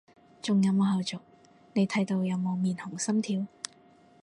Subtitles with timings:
[0.41, 1.19] 仲有冇後續，
[1.73, 3.45] 你睇到有冇面紅心跳？